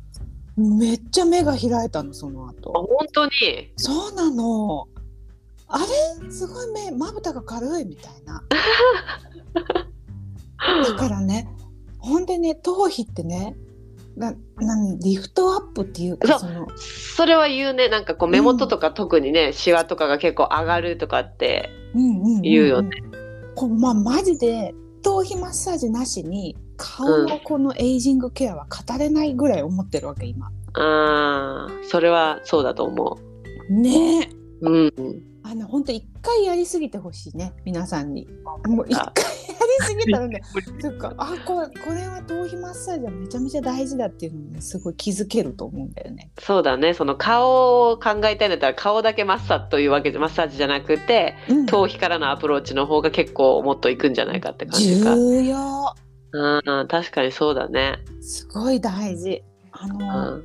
[0.57, 3.31] めっちゃ目が開いたのそのあ後本当に？
[3.77, 4.87] そうなの。
[5.69, 8.45] あれすごい目まぶたが軽いみたいな。
[10.87, 11.49] だからね
[11.99, 13.57] ほんでね頭皮ってね
[14.17, 16.67] な何リフトアップっていうかそその。
[16.77, 17.89] それは言うね。
[17.89, 22.43] なんかこう目元とか特にね、シワとかが結構上がるとかってうんうんうんうん。
[22.43, 22.91] 言うよね。
[23.55, 30.51] こうまあマジで頭皮マッサージなしに顔のこのエイジングケアは語れないぐらい思ってるわけ今。
[30.75, 33.19] あーそれはそうだと思
[33.71, 34.23] ね。
[34.23, 34.29] え
[34.63, 35.23] ううん。
[35.45, 38.29] あの本当一回やりすぎてほしいね皆さんに。
[38.67, 39.13] もう一回や
[39.81, 40.41] りすぎたらね
[40.81, 41.15] というか。
[41.19, 46.31] あこれこれは頭皮マッサージはめちゃめちゃ大事だっていうのに、ね、すごい気づけると思うんだよね。
[46.39, 46.95] そうだね。
[46.95, 51.67] その顔を考えたいんだったら顔だけマッサージというわけでマッサージじゃなくてうん。
[51.67, 55.17] 頭皮からのアプローチの方が結構もっといくんじゃないかって感じか。
[55.17, 55.95] 重要
[56.33, 57.99] うん確かにそうだね。
[58.21, 59.43] すごい大事。
[59.73, 59.97] あうの、
[60.39, 60.45] ん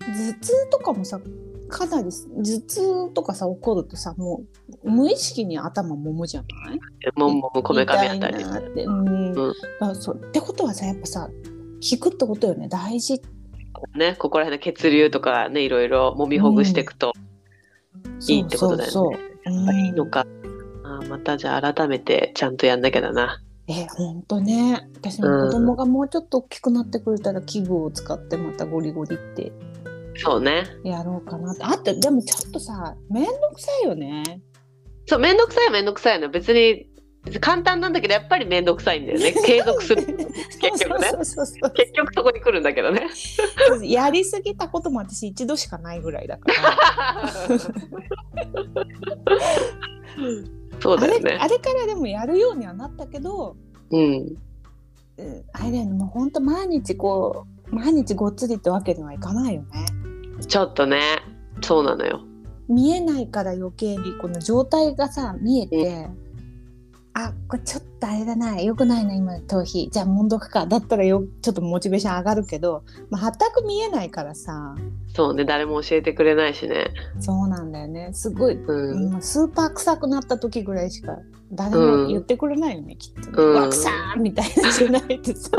[0.00, 1.20] 頭痛とかもさ
[1.68, 4.42] かなり頭痛とかさ起こるとさも
[4.82, 6.80] う無意識に頭もむじゃない？
[7.16, 11.28] もむこめかみあったりって、うんうんあそうってことはさやっぱさ
[11.82, 13.20] 聞くってことよね大事
[13.94, 17.12] ねここら辺の血流とかねいろいろ揉みほぐしていくと
[18.28, 18.92] いいってことだよね。
[18.92, 20.26] そうそうそうやっぱりいいのうんか。
[21.08, 23.40] またじゃあ改めてちゃんとやんなきゃだな。
[23.70, 24.88] えほんとね。
[24.96, 29.52] 私も子供がもうちょっと大きくなってくれたら器具を使ってまたゴリゴリって
[30.16, 30.64] そうね。
[30.84, 31.62] やろうかなって。
[31.62, 34.42] あとでもちょっとさめんどくさいよね。
[35.06, 36.89] そうめんどくさいはめんどくさいの別に
[37.40, 39.32] 簡単なんだけどやっぱりめんどくさいんだよね。
[39.44, 40.04] 継続する。
[40.04, 41.10] 結局ね。
[41.74, 43.08] 結局そこに来るんだけどね。
[43.82, 46.54] やりすぎたことも私一度しかないぐらいだから。
[47.08, 47.58] あ れ
[50.80, 51.38] そうだよね。
[51.38, 53.56] あれからでもやるようにはなったけど、
[53.90, 54.36] うん。
[55.18, 55.92] うんあれだよね。
[55.92, 59.68] もうほんと毎日こう毎日ごっつりってわけにはいかないよね。
[60.46, 61.00] ちょっとね。
[61.60, 62.22] そうなのよ。
[62.68, 66.08] 見えないから余計にこの状態がさ見えて、
[67.14, 74.76] あこれちょっとあれだなよくないな今の頭皮じゃあもんどくかだったらよちょっとモチベーション上がるけど、まあ、全く見えないからさ
[75.14, 76.88] そうね誰も教えてくれないしね。
[77.18, 79.14] そうなんだよねすごいうん。
[79.14, 81.18] うんスーパー臭くなった時ぐらいしか
[81.52, 83.26] 誰も言ってくれないよね、きっとね。
[83.36, 85.50] うんうわ臭ーみたいなじゃないとさ。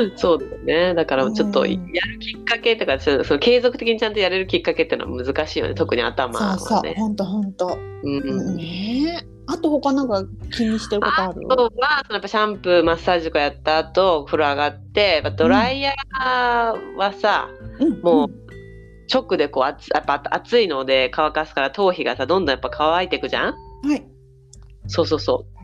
[0.16, 0.94] そうだよね。
[0.94, 5.74] だからちょっとうんやるきっかけとかそのその継続的にちゃんとやれるきっかけっていうのは難しいよね。
[5.74, 7.78] 特に頭はそうそう、んとほんと。
[8.02, 8.16] うん。
[8.18, 8.56] うん。
[8.56, 11.42] ねえあと他なんか気にしてることある？
[11.48, 11.70] あとは
[12.06, 17.48] そのやっぱシャンプーマッサージとかやった後風呂上がってやっぱドライヤーはさ、
[17.80, 18.00] うん。
[18.02, 18.28] もう
[19.12, 23.90] 直でこう熱やっぱ熱いので乾かすから頭皮がさどんどんやっぱ乾いていくじゃんうん？
[23.90, 24.04] はい。
[24.86, 25.57] そうそうそう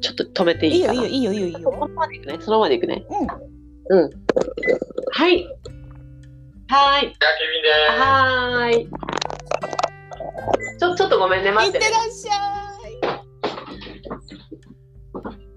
[0.00, 1.06] ちょっと止めていいいよいかな。
[1.06, 1.78] いいよいいよいいよいいそのよ。
[1.78, 2.38] ままでいくね。
[2.40, 3.04] そのままでいくね。
[3.90, 4.00] うん。
[4.00, 4.10] うん。
[5.12, 5.44] はい。
[6.70, 7.16] はーい
[7.98, 8.88] はーい。
[10.78, 12.32] ちょちょっとごめんねい待ってて、ねっら、っしゃ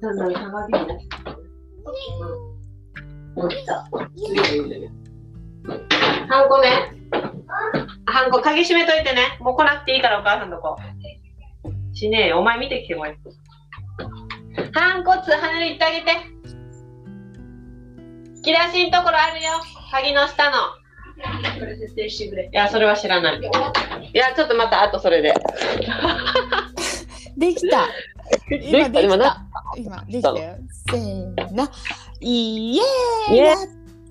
[0.02, 1.06] だんだん鏡になって。
[1.06, 1.32] きた
[3.36, 3.50] うん。
[3.50, 3.88] 来たい。
[6.30, 6.94] ハンコね。
[8.06, 9.38] ハンコ鍵閉めといてね。
[9.42, 10.50] もう来なくていいからお母さん。
[10.50, 10.78] とこ。
[11.94, 12.40] しねえよ。
[12.40, 13.10] お前見てきてこい。
[13.10, 13.16] ハ
[15.00, 16.12] ンコつ離れてあげて。
[18.38, 19.52] 引き出しんところあるよ。
[19.92, 20.58] 鍵の下の。
[21.60, 22.50] これ設定してくれ。
[22.52, 23.40] いや、それは知らない。
[23.40, 23.44] い
[24.18, 25.34] や、ちょっとまた、あとそれで。
[27.38, 27.88] できた。
[28.50, 29.46] 今できた？
[29.78, 30.58] 今できたよ。
[30.90, 31.68] せーの。
[32.20, 33.58] イエーイやっ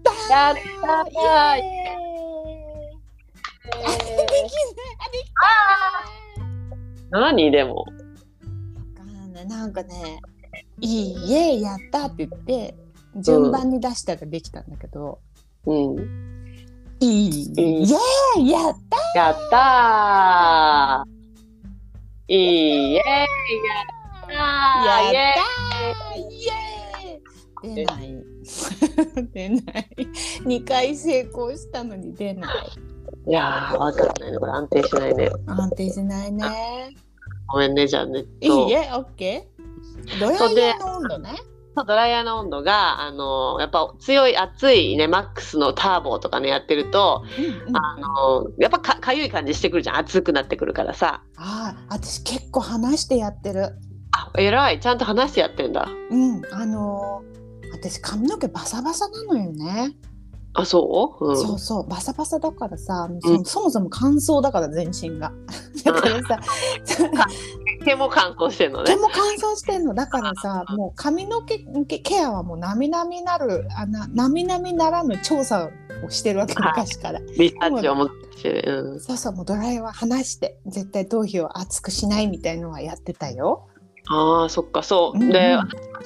[0.02, 1.24] たやっーたーイエーイ
[3.72, 3.90] あできない。
[4.98, 6.40] あできない。
[7.10, 7.50] 何？
[7.50, 7.74] でも。
[7.80, 7.84] わ
[8.96, 10.20] かんないなんかね
[10.80, 12.74] 「いいえやった」って言って
[13.16, 15.18] 順番に出したらできたんだけど
[15.66, 15.96] うん。
[17.00, 18.76] 「いいえやっ
[19.14, 22.32] たやったー。
[22.32, 23.04] いいえやっ
[24.28, 25.12] たー。
[25.12, 28.24] やったイエーイ!」出ない。
[29.32, 29.90] 出ない。
[30.44, 32.54] 2回成功したのに出ない。
[33.26, 34.38] いやー、わかんないね。
[34.38, 35.30] これ安定しないね。
[35.46, 36.44] 安定しないね。
[37.48, 38.24] ごめんね、じゃあね。
[38.40, 39.49] いいえオッケー
[40.18, 41.36] ドライヤーの温度ね
[41.76, 49.96] そうドライヤーの温度が、あのやっぱ強い熱いね、マックスのターボとかね、やってると、うんうんあのやっぱかかゆい感じしてくるじゃん。
[49.98, 51.22] 熱くなってくるからさ。
[51.36, 53.76] ああ私結構話してやってる
[54.10, 54.80] あ、偉い。
[54.80, 55.88] ちゃんと話してやってんだ。
[56.10, 57.30] うんあのー
[57.72, 59.92] 私髪の毛バサバサなのよね
[60.52, 61.24] あ、そう？
[61.26, 61.36] うん。
[61.36, 61.88] そうそう。
[61.88, 63.44] バサバサだからさ、うん。
[63.44, 65.32] そそもそも乾燥だから全身が。
[65.84, 66.40] だからさ
[67.84, 68.94] 毛も乾燥してんのね。
[68.94, 69.94] 毛も乾燥してんの。
[69.94, 71.58] だからさもう髪の毛
[72.00, 75.70] ケアはもうなみなみなるあななみなみならぬ調査
[76.04, 76.72] をしてるわけはい。
[76.72, 77.20] 昔から。
[77.20, 79.00] リサーチをもうん。
[79.00, 83.68] そうそうもうドライは離して絶対頭皮を熱くしないみたいのはやってたよ。
[84.08, 85.30] ああそっかそう、うんうん。
[85.30, 85.56] で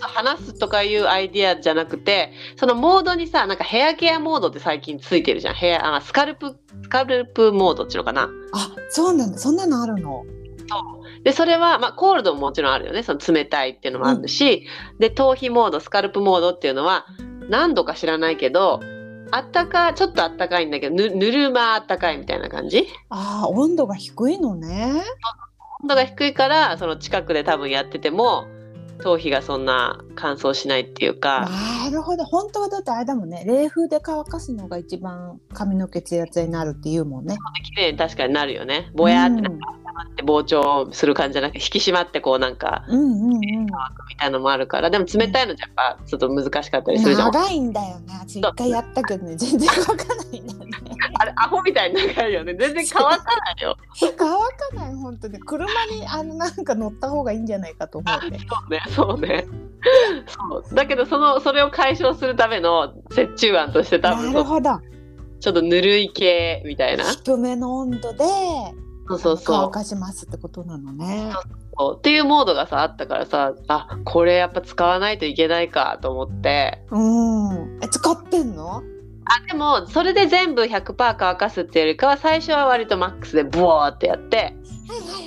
[0.00, 5.54] 話すとかいうアイディアじゃなくてそのモードにさなんかヘアケアモードって最近ついてるじゃん。
[5.54, 8.28] ヘアあスカルプスカルプモードっていうのかな。
[8.52, 9.38] あそうなんだ。
[9.38, 10.24] そんなのあるの？
[11.24, 13.02] でそれは、まあ、コールドももちろんあるよね。
[13.02, 14.66] その冷たいっていうのもあるし、
[14.98, 17.07] で頭皮モードスカルプモードっていうのは
[17.48, 18.80] 何度か知らないけど
[19.30, 22.87] あったかちょっとあったかいんだけどぬぬるまあったかいみたいな感じ？
[23.11, 25.02] あー温度が低いのね。
[25.83, 28.46] 温度が低いからその近くで多分やってても
[29.02, 31.48] 頭皮がそんな乾燥しないっていうか、
[31.85, 32.24] なるほど。
[32.24, 33.44] 本当はだってあれだもんね。
[33.46, 37.37] 冷風で乾かすのが一番髪の毛ツヤツヤになるっていうもんね。
[37.64, 38.90] 綺麗に確かになるよね。
[38.94, 39.59] ぼやーってなうん
[40.04, 43.40] って膨張する感じじゃなくて引き締まってこうなんかうんうんうん。
[43.40, 43.48] み
[44.18, 49.37] たいなのもあるからでも冷たいのじゃやっぱちょっと難しかったりするじゃん、長いんだよね私一回やったけどね。
[49.37, 50.73] 全然乾かないんだよね
[51.18, 52.55] あれアホみたいに長いよね。
[52.59, 53.18] 全然乾かな
[53.59, 53.77] いよ。
[54.00, 54.27] 乾か
[54.74, 55.38] ない本当に。
[55.40, 59.46] 車にあのなんか乗った方がいいんじゃないかと思ってそうねそうね。
[60.27, 60.74] そう。
[60.74, 64.70] だけどそのそれを解消するための折衷案として多分なるほど。
[65.40, 67.05] ちょっとぬるい系みたいな。
[67.05, 68.24] 低めの温度で
[69.09, 69.57] そうそうそう。
[69.61, 71.33] 乾かしますってことなのね。
[71.79, 71.98] そう。
[71.98, 76.83] っていうモードがさあったからさあこれやっぱ使わないといけないかと思って。
[76.90, 77.79] うん。
[77.83, 78.83] え使ってんの？
[79.26, 84.37] あでもそれで全部100%乾かすっていうよりかは最初は割とマックスでブワーってやって。
[84.37, 84.58] はいはい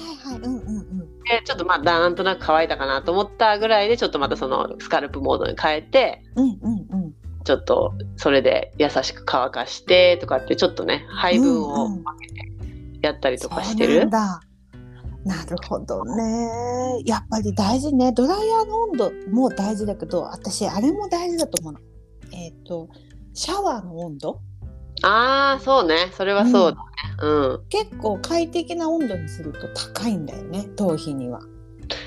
[0.01, 0.37] はいはい。
[0.37, 0.99] うんうんうん。
[1.23, 7.13] でちょっとまあなんとなく乾いたかなと思ったぐらいでちょっとまたそのスカルプモードに変えてうんうんうん。
[7.43, 12.03] ちょっとそれで優しく乾かしてとかってちょっとね配分をうんうん
[13.01, 13.93] やったりとかしてる。
[13.93, 14.09] そうなん。
[14.09, 14.41] だ。
[15.25, 17.03] なるほどね。
[17.05, 18.11] やっぱり大事ね。
[18.11, 21.79] ドライヤーの温度も大事だけど私あれも大事だと思うの。
[22.31, 22.89] えっ、と
[23.37, 24.41] シャワーの温度？
[25.03, 26.81] ああそうねそれはそうだね。
[27.21, 27.63] うん。
[27.69, 31.39] 結構快適な温度にすると高いんだよね頭皮には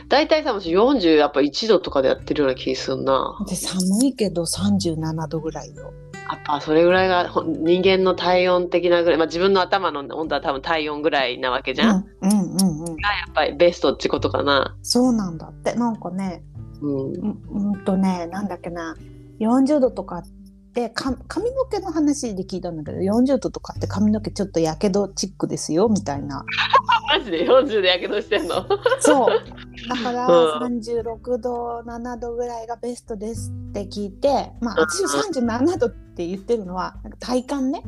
[0.09, 3.39] 大体さもし40やっぱ1度とかでやってるような気すんな。
[3.49, 5.93] で寒いけど37度ぐらいよ
[6.33, 12.07] やっぱそれぐらいが人間の体温的なぐらい、まあ、自分の頭の温度は多分体温ぐらいなわけじゃん。
[12.23, 12.95] うんうんうんうんや
[13.31, 14.77] っぱりベストってことかな。
[14.83, 16.43] そうなんだってなんかね
[16.83, 17.13] うん。
[17.13, 18.97] うんうんとねなんだっけな
[19.39, 20.23] 40度とかっ
[20.73, 26.45] てか髪の毛の話で聞いたんだけど40度とかって髪の毛ちょっとやけどチックですよみたいな。
[27.13, 28.65] マジで？40でやけどしてんの？
[29.01, 29.89] そう。
[29.89, 30.79] だからうん。
[30.79, 37.83] 36度7度ぐらいがベストですって聞いてまあうん私37度って言ってるのはなんか体感ね。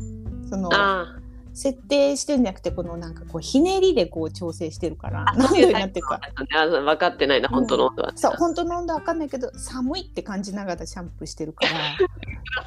[0.48, 1.06] そのあ
[1.54, 5.34] 設定してるんじゃなくてこのなんかこうひねりでこう調整してるからあ。
[5.36, 6.20] 何度になってるか
[6.54, 11.72] あ分かってないな本当の温度は、そう本当の温度は分かんないけど寒いって感じながらシャンプーしてるから。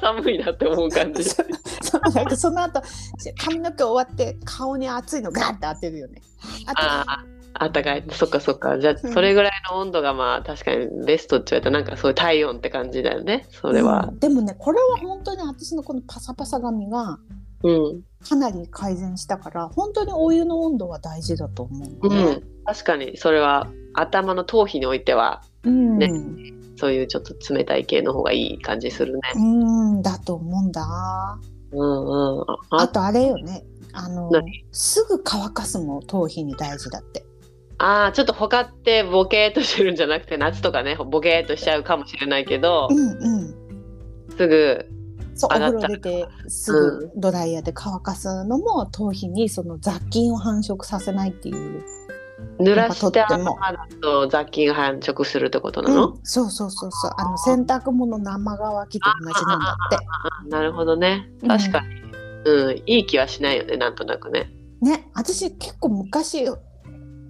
[0.00, 1.24] 寒いなって思う感じ。
[1.30, 1.42] そ
[2.14, 2.82] なんかその後
[3.44, 6.22] 髪の毛終わって顔に熱いのガーって当てるよね。
[6.74, 7.36] ああ。
[7.58, 17.18] あったかいそっかそっかじゃあうんそれぐらいの温度がまあ確かにベストって言われたらなんかそういう体温って感じだよねそれはうんでもねこれは本当に私のこのパサパサ髪がうん、
[18.28, 22.42] かなり改善したから本当にお湯の温度は大事だと思ううん。
[22.64, 26.10] 確かにそれは頭の頭皮においてはうん、ね
[26.76, 31.38] そういうちょっと冷たい系の方がいい感じするねうんだと思うんだ。
[31.72, 34.64] うんうんああとあれよねあの何？
[34.72, 37.24] すぐ乾かすも頭皮に大事だって。
[37.78, 43.54] あーちょっとほかってボケーっとしてるんじゃなくて夏とかねボケーっとしちゃうかもしれないけどうんうん。
[44.36, 44.86] すぐ
[45.36, 51.84] そうお風呂出てすぐドライヤーで乾かすのも頭皮にその雑菌を繁殖させないっていう。
[52.58, 57.10] 濡らしてなんかと雑菌が繁殖するってことなの、うん、そうそうそうそう。
[57.18, 59.96] あの洗濯物生乾きと同じなんだって。
[59.96, 61.28] あなるほどね。
[61.46, 61.86] 確かに、
[62.46, 62.82] うん。
[62.86, 64.50] いい気はしないよねなんとなくね。
[64.80, 65.06] ね。
[65.14, 66.46] 私結構昔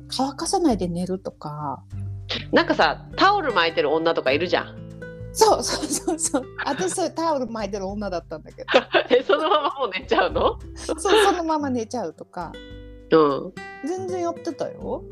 [0.09, 1.83] 乾かさないで寝るとか。
[2.53, 4.86] なんかさタオル巻いてる女とかいるじゃん
[5.39, 6.43] そうそうそうそう。
[6.65, 8.69] 私それタオル巻いてる女だったんだけど。
[9.15, 10.59] えそのままもう寝ちゃうの？
[10.75, 12.53] そうそのまま寝ちゃうとか。
[13.11, 13.53] うん。
[13.87, 15.05] 全然やってたよ。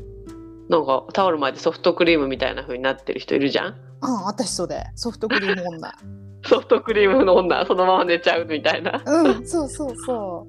[0.71, 3.75] なんかタオル巻いてソフトクリームみたいな風になってる人いるじゃん？
[4.01, 4.87] あ私それ。
[4.95, 5.93] ソフトクリーム女。
[6.49, 7.67] ソフトクリームの女。
[7.67, 9.03] そのまま寝ちゃうみたいな。
[9.05, 10.47] うんそうそうそ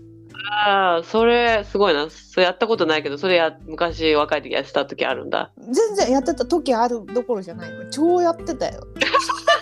[0.64, 2.10] ああそれすごいな。
[2.10, 5.52] それやったことないけどそれや昔若い時やってた時あるんだ。
[5.58, 7.86] う全然やってた時あるどころじゃないよ。
[7.90, 8.82] 超やってたよ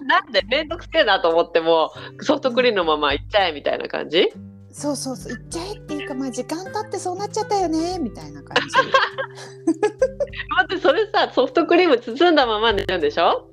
[0.00, 4.28] な なんでめんどくせえなと思ってもソフトクリームのままいっちゃえみたいな感じ？
[4.72, 5.32] そうそうそう。
[5.32, 8.76] 行っちゃえっていうかまあ時間経ってそうなっちゃったよねみたいな感じ。
[8.76, 13.48] 待ってそれさソフトクリーム包んだまま寝るんでしょ？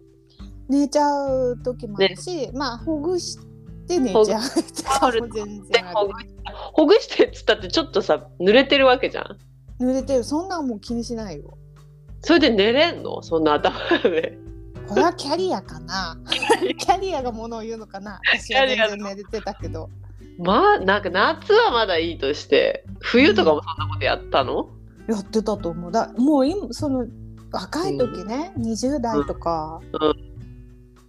[0.70, 3.38] 寝ちゃう時もあるし、まあほぐし
[3.88, 5.96] て寝ちゃうほぐも全で然ある。
[5.96, 6.14] ほぐ
[6.74, 9.38] ほぐしてっつったってちょっとさ濡れてるわけじゃん。
[9.82, 10.24] 濡れてる。
[10.24, 11.58] そんなんもう気にしないよ。
[12.22, 13.22] それで寝れんの？
[13.24, 14.38] そんな頭で。
[14.88, 16.18] これはキャリアかな？
[16.78, 18.20] キャリアがものを言うのかな？
[18.34, 19.90] 私は全然寝れてたけど。
[20.40, 24.70] まあなんか夏はまだいいとして冬とかもそんなことやったの、
[25.08, 25.92] やってたと思う。
[25.92, 27.06] だもう今その
[27.52, 30.14] 若い時ね、20代とか、うん。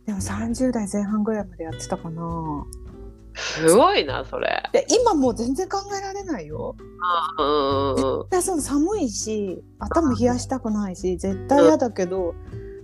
[0.06, 2.66] でも30代前半ぐらいまでやってたかな。
[3.36, 4.62] すごいなそれ。
[4.72, 6.76] で今もう全然考えられないよ。
[7.38, 12.34] うんうんうんでその寒いし頭冷やしたくないし絶対嫌だけど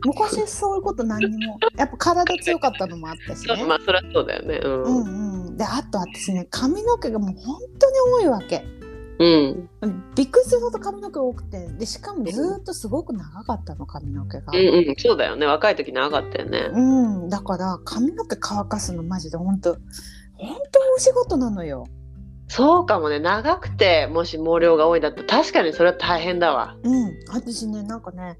[0.04, 4.60] 昔そういうこと何にもやっぱ体強かったのもあったしね まあそりゃそうだよね。
[4.62, 4.82] うん。
[4.82, 8.64] うんうんであと私ね髪の毛がもう本当に多いわけ
[9.18, 9.68] うん。
[10.16, 14.94] びっくりするほど髪の毛多くてでしかもずっとすごく長かったの髪の毛がうんうん。
[14.96, 15.44] そうだよね。
[15.44, 16.70] 若い時長かったよね。
[16.72, 16.80] う
[17.26, 19.74] ん、だから髪の毛乾かすのマジで本当
[20.34, 21.86] 本当お仕事なのよ。
[22.48, 23.20] そうかもね。
[23.20, 26.76] 長くてもし毛量が多いんだったら確かにそれは大変だわ。
[26.82, 28.38] うん、私ねなんかね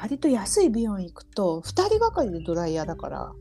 [0.00, 3.32] 割と安い美容院行くと2人がかりでドライヤーだから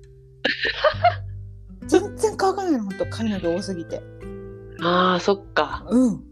[1.88, 4.02] 全然乾かないの本当髪の毛多すぎて。
[4.82, 5.86] ああそっか。
[5.90, 6.24] うん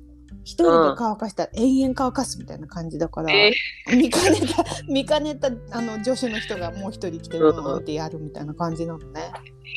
[0.43, 3.51] 一人で乾かしたら延々乾かすみたいな感じだから、え
[3.87, 9.31] 見かねた見かねたあの助手の人がもう一人来てるのってやるみたいな感じなのね。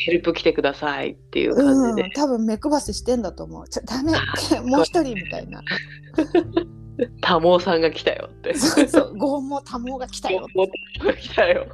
[0.04, 2.02] ヘルプ来てくださいっていう感じで。
[2.02, 3.68] うん、多分目配せしてんだと思う。
[3.68, 4.12] ちょダメ
[4.68, 5.62] もう一人みたいな。
[7.20, 8.54] 多毛さんが来たよって。
[8.56, 10.46] そうそう拷問多毛が来たよ。
[10.54, 11.66] 多毛が来たよ。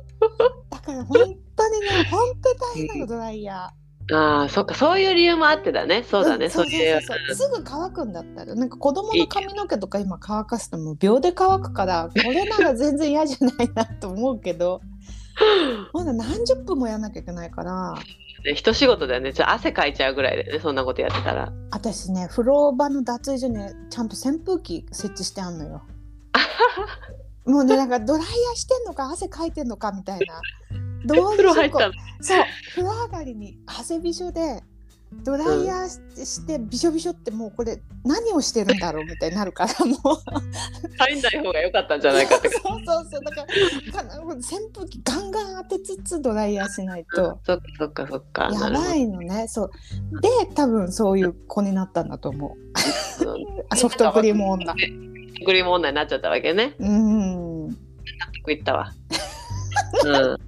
[0.71, 1.19] だから本
[1.57, 3.73] 当にね本当に大変なのドライヤ
[4.13, 5.99] ああそっかそういう理由もあってだね。
[5.99, 6.05] ー。
[6.05, 6.47] そうだね。
[6.47, 7.01] んそういう。
[7.01, 14.83] そうそうすぐ乾くんだったらなんか子供の髪の毛とか今乾かすともう秒で乾くからこれなら全然嫌じゃないなと思うけど
[15.95, 17.95] まだ何十分もやんなきゃいけないから
[18.45, 19.33] ね一仕事だよね。
[19.33, 20.61] ちょっと汗かいちゃうぐらいでね。
[20.61, 21.53] そんなことやってたら。
[21.71, 25.83] 私ね風呂場の脱衣所にちゃんと扇風機設置してあんのよ。
[27.47, 30.41] もうねなんかドライヤーしてんのか汗かいてんのかみたいな。
[31.05, 31.93] ど う風呂入ったの。
[32.21, 34.63] そう風呂上がりに汗びしょで
[35.23, 39.99] ドライヤーししてびしょびしょってもうこれ何をしてるんだろうみたいになるからもう
[40.99, 42.51] 入んない方が良かったんじゃないかって。
[42.51, 43.47] そうそうそうだか
[44.03, 48.51] ら扇風機ガンガン当てつつドライヤーしないとそっかそっかそっか。
[48.53, 49.71] やばいのねそう
[50.21, 52.57] で多分そういう子になったんだと思
[53.73, 54.79] うソフトクリーム女ソフ
[55.41, 56.75] トクリーム女になっちゃったわけね。
[56.79, 57.75] うん納
[58.41, 58.93] 得いったわ。
[60.05, 60.39] うん。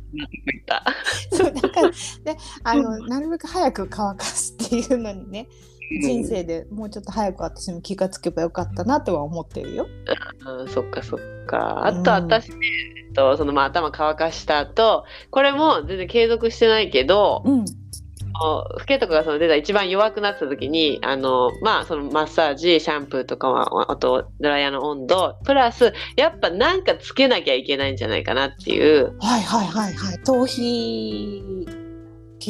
[1.32, 5.48] そうだからであのなるべく早く乾かすっていうのにね
[6.02, 9.86] 人生でもうちょっと早く私も気がつけばよかったなとは思ってるよ。
[10.46, 11.86] うん、そっかそっか。
[11.86, 12.56] あとうん私ね、
[13.08, 17.64] えっと、そのまあ頭乾かした後、これも全然継続してないけど、うん
[18.40, 30.18] 老けとかがその出た一番弱くなった時に、あの、まあそのマッサージ、シャンプーとかは、あとドライヤーの温度、プラス、やっぱなんかつけなきゃいけないんじゃないかなっていう、はいはいはいはい。
[30.24, 31.75] 頭皮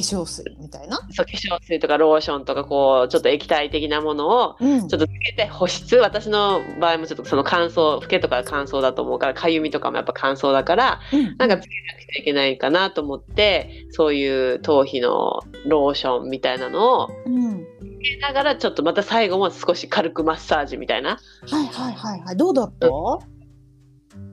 [0.01, 0.99] 粧水みたいな？
[1.11, 4.89] そう化粧水とかローションとかこう、ちょっと液体的なものを、うん。
[4.89, 11.37] ちょっとつけて保湿私の場合もちょっとその乾燥老けとか乾燥だと思うからかゆみとかもやっぱ乾燥だからうん。
[11.37, 17.65] なんかつけなくちゃいけないかなと思ってそういう頭皮のローションみたいなのをうん。
[17.81, 21.19] つけながらちょっとまた最後も少し軽くマッサージみたいな。
[21.49, 22.37] はいはいはいはい。
[22.37, 22.89] どうだった？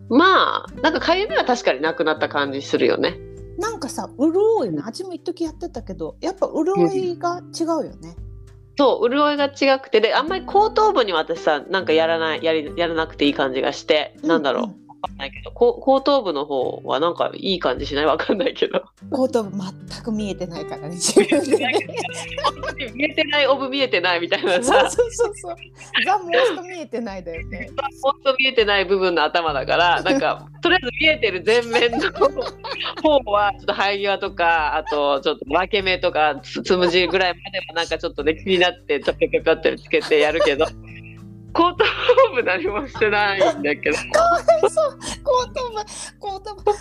[0.10, 3.18] まあなんかかゆみは確かになくなった感じするよね
[3.58, 4.82] なんかさ潤いね。
[4.84, 8.16] 私も一時やってたけどやっぱ潤いが違うよね。
[8.78, 10.02] そう潤いが違くて。
[10.02, 14.64] であんまり後頭部には私さなんかやらないやりやらなくていい感じがして、なんだろう。
[14.64, 14.70] わ
[15.08, 18.06] かんないけどこ後頭部の方はなんかいい感じしない？
[18.06, 19.10] わかんないけどうん。
[19.10, 19.52] 後頭部
[19.90, 21.80] 全く見えてないからね自分でね。
[22.94, 25.56] 見えてないオブ見えてないみたいなさそうそうそう。
[26.06, 27.70] ザモースト見えてないだよね。
[28.02, 32.12] 本当見えてない部分の頭だからなんかとりあえず見えてる前面の
[33.02, 40.66] 方はちょっと生え際とかあとちょっと分け目とかつつむじぐらいまではなんかちょっとね気になってちょっとぴょぴょってつけてやるけど
[41.54, 41.86] 後頭
[42.34, 43.98] 部何もしてないんだけど。
[44.12, 45.00] かわいそう。
[45.24, 45.76] 後頭部
[46.20, 46.62] 後頭部。
[46.66, 46.76] 私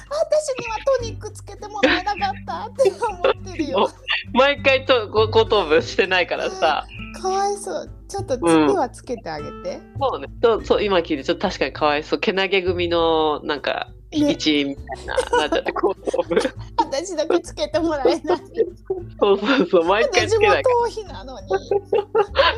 [0.58, 3.90] にはトニックつけてもらえなかったって思ってるよ。
[4.32, 6.86] 毎回と後後頭部してないからさ。
[7.20, 7.90] かわいそう。
[8.08, 9.80] ちょっと次はつけてあげて。
[10.00, 10.28] そうね。
[10.42, 12.20] そうそう今聞いてちょっと確かにかわいそう。
[12.20, 14.32] けなげ組のなんかね。
[14.32, 16.36] 一員みたいななっちゃって 後頭部。
[16.76, 18.20] 私だけつけてもらえない。
[19.20, 21.48] そうそうそう毎回私もつけない頭皮なのに。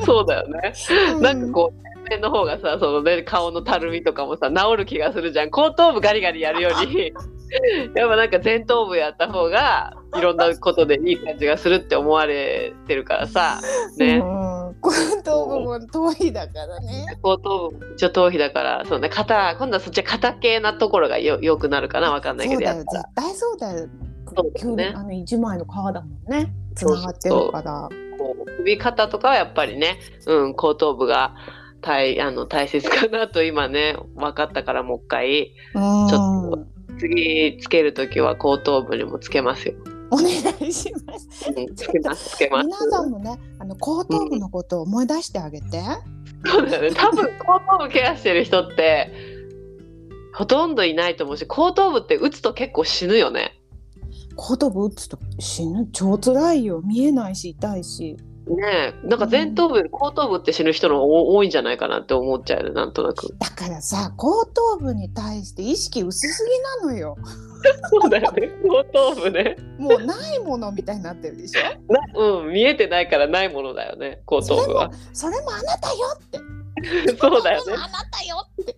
[0.05, 0.73] そうだよね。
[1.17, 5.51] うなんかこう前面の方がさその、ね、顔のたるみとかもさ治る気がするじゃん。
[5.51, 7.13] 後頭部ガリガリやるより。
[7.95, 13.61] やっぱなんか前頭部やった方がいろんなことでいい感じがするって思われてるからさ。
[13.97, 14.81] ね、うん。
[14.81, 14.91] 後
[15.23, 17.07] 頭部も頭皮だからね。
[17.23, 19.09] 後頭部一応頭皮だからそうね。
[19.09, 23.89] 肩今度はそっちは肩系なところがよよくなるかなわかんないけどやっ絶対そうだよ。
[24.75, 24.93] ね。
[24.95, 26.53] あの一枚の皮だもんね。
[26.75, 27.89] つながってるから。
[28.19, 31.35] こう首肩とかはやっぱりね、うん、後頭部が
[31.85, 36.67] 大あの大切かなと今ね分かったからもう一回うんちょっと
[36.99, 39.75] 次つける時は後頭部にもつけますよ。
[40.11, 40.27] お願
[40.61, 41.53] いします。
[41.55, 42.67] うん、つけますつけます。
[42.67, 45.83] 皆さんもね、あの後頭部のことを思い出してあげて。
[46.47, 49.11] そうだよね多分後頭部ケアしてる人って
[50.35, 53.61] ほとんどいないと思うし後頭部って打つと結構死ぬよね。
[54.37, 55.89] 後頭部打つと死ぬ？
[55.93, 56.81] 超辛いよ。
[56.83, 58.17] 見えないし痛いし。
[58.47, 63.35] ねえなんか前頭部より後頭部って死ぬ人の方が多いんじゃないかなって思っちゃうなんとなく。
[63.39, 66.47] だからさ後頭部に対して意識薄す
[66.83, 67.17] ぎなのよ。
[67.91, 69.57] そうだよね後頭部ね。
[69.79, 71.93] もうないものみたいになってるでしょ？
[71.93, 72.01] な
[72.43, 74.91] うん見えてないからないものだよね後頭部は。
[75.15, 76.39] それもあなたよって。
[77.19, 77.79] そうだよねあ。
[77.79, 78.77] なたよって。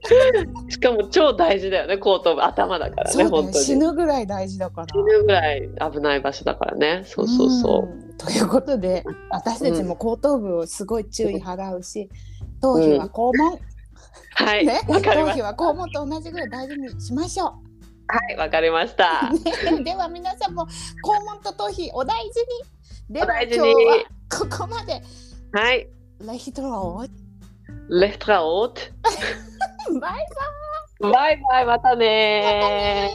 [0.71, 4.87] しかも超大事だよね後頭部頭だからねそうだよ本当に死ぬぐらい大事だから。
[4.87, 12.09] 死ぬぐらい危ない場所だからねそうそうそう、んということで私たちも後頭部をすごい注意払うし、
[12.61, 13.59] 頭皮は肛門、
[14.35, 14.67] はい。
[14.67, 17.53] ね、頭皮は肛門と同じぐらい大事にしましょた
[18.09, 19.31] はいわかりました。
[19.83, 20.67] では皆さんも
[21.05, 22.41] 肛門と頭皮お大事
[23.09, 23.14] に。
[23.14, 25.03] では今に日はここまで。
[25.53, 25.89] はい。
[26.21, 27.11] レヒトロー。
[27.89, 28.73] レフトラオー。
[30.01, 30.27] トバイ。
[31.01, 33.14] バイバイまたバね